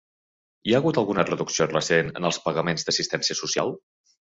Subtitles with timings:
[0.69, 3.77] Hi ha hagut alguna reducció recent en els pagaments d'assistència social?